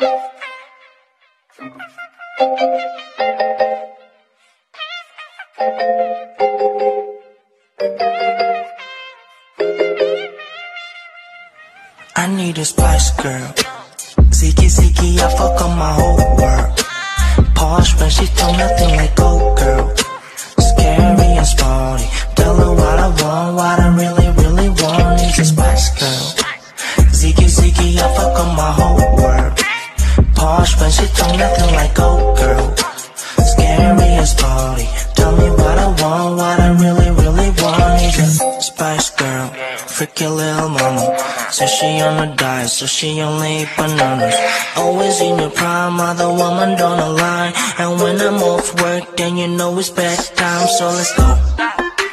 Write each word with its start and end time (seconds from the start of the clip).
I 0.00 0.06
need 12.36 12.58
a 12.58 12.64
spice 12.64 13.10
girl. 13.20 13.52
Ziki 14.30 14.68
Ziki, 14.70 15.18
I 15.18 15.28
fuck 15.36 15.60
up 15.60 15.76
my 15.76 15.92
whole 15.94 16.16
world. 16.38 16.78
Posh 17.56 17.98
when 18.00 18.10
she 18.10 18.26
told 18.36 18.56
nothing 18.56 18.96
like 18.96 19.16
go 19.16 19.54
girl. 19.56 19.96
Scary 20.58 21.36
and 21.38 21.46
sporty. 21.46 22.06
Tell 22.36 22.54
her 22.54 22.72
what 22.72 22.98
I 23.00 23.08
want, 23.08 23.56
what 23.56 23.80
I 23.80 23.88
really, 23.96 24.28
really 24.42 24.68
want 24.68 25.20
is 25.22 25.38
a 25.40 25.44
spice 25.44 25.90
girl. 25.98 26.34
Ziki 27.10 27.46
Ziki, 27.48 27.98
I 27.98 28.14
fuck 28.14 28.27
like 31.88 31.96
go 31.96 32.34
girl. 32.36 32.74
Scary 33.52 34.10
and 34.20 34.28
sporty. 34.28 34.86
Tell 35.14 35.32
me 35.36 35.50
what 35.50 35.78
I 35.78 35.88
want, 36.02 36.36
what 36.36 36.60
I 36.60 36.70
really, 36.82 37.10
really 37.10 37.50
want 37.60 38.02
is 38.02 38.40
a 38.40 38.62
spice 38.62 39.10
girl. 39.10 39.48
Freaky 39.86 40.26
little 40.26 40.68
mama. 40.68 41.16
Says 41.50 41.70
she 41.70 42.00
on 42.00 42.28
a 42.28 42.36
diet, 42.36 42.68
so 42.68 42.86
she 42.86 43.20
only 43.20 43.62
eat 43.62 43.68
bananas. 43.76 44.34
Always 44.76 45.20
in 45.20 45.38
your 45.38 45.50
prime, 45.50 46.00
other 46.00 46.28
woman 46.28 46.76
don't 46.76 46.98
align. 46.98 47.52
And 47.78 48.00
when 48.00 48.20
I'm 48.20 48.42
off 48.42 48.68
work, 48.82 49.16
then 49.16 49.36
you 49.36 49.48
know 49.48 49.78
it's 49.78 49.90
bedtime, 49.90 50.68
so 50.68 50.86
let's 50.88 51.16
go. 51.16 51.28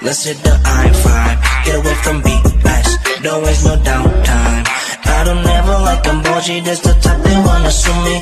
Let's 0.01 0.23
hit 0.23 0.37
the 0.37 0.53
I-5, 0.63 1.65
get 1.65 1.75
away 1.75 1.95
from 2.03 2.21
BS, 2.21 3.23
don't 3.23 3.43
waste 3.43 3.65
no 3.65 3.75
downtime. 3.77 4.65
I 5.05 5.23
don't 5.23 5.45
ever 5.45 5.75
like 5.87 6.03
them 6.03 6.21
bougie, 6.21 6.59
that's 6.59 6.81
the 6.81 6.93
type 7.01 7.21
they 7.23 7.37
wanna 7.47 7.71
sue 7.71 7.93
me. 8.03 8.14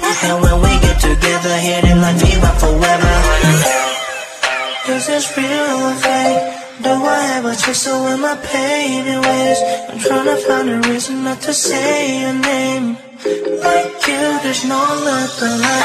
Get 0.94 1.02
together, 1.02 1.50
it 1.50 1.98
like 1.98 2.18
Viva 2.18 2.52
forever. 2.62 3.14
Is 4.94 5.08
this 5.08 5.36
real 5.36 5.82
or 5.90 5.96
fake? 5.96 6.54
Do 6.84 6.90
I 6.90 7.22
have 7.34 7.46
a 7.46 7.56
chaser 7.56 7.98
with 8.04 8.20
my 8.20 8.36
pain 8.36 9.08
and 9.08 9.26
ways? 9.26 9.60
I'm 9.90 9.98
trying 9.98 10.26
to 10.26 10.38
find 10.46 10.70
a 10.70 10.88
reason 10.90 11.24
not 11.24 11.42
to 11.42 11.54
say 11.54 12.22
your 12.22 12.34
name. 12.34 12.98
Like 13.66 14.08
you, 14.08 14.22
there's 14.44 14.66
no 14.66 14.82
look 15.08 15.42
alike. 15.42 15.83